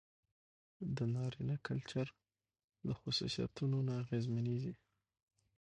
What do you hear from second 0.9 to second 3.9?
د نارينه کلچر له خصوصيتونو